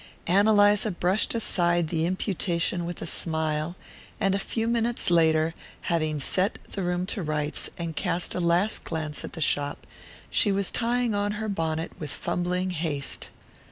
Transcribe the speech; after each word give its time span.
Ann 0.25 0.47
Eliza 0.47 0.89
brushed 0.89 1.35
aside 1.35 1.89
the 1.89 2.07
imputation 2.07 2.85
with 2.85 3.03
a 3.03 3.05
smile, 3.05 3.75
and 4.19 4.33
a 4.33 4.39
few 4.39 4.67
minutes 4.67 5.11
later, 5.11 5.53
having 5.93 6.19
set 6.19 6.57
the 6.71 6.81
room 6.81 7.05
to 7.05 7.21
rights, 7.21 7.69
and 7.77 7.95
cast 7.95 8.33
a 8.33 8.39
last 8.39 8.83
glance 8.83 9.23
at 9.23 9.33
the 9.33 9.41
shop, 9.41 9.85
she 10.31 10.51
was 10.51 10.71
tying 10.71 11.13
on 11.13 11.33
her 11.33 11.47
bonnet 11.47 11.91
with 11.99 12.09
fumbling 12.09 12.71
haste. 12.71 13.29